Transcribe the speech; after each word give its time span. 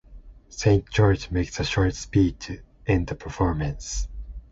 Saint 0.49 0.89
George 0.89 1.29
makes 1.29 1.59
a 1.59 1.63
short 1.63 1.93
speech 1.93 2.39
to 2.39 2.59
end 2.87 3.05
the 3.05 3.13
performance. 3.13 4.07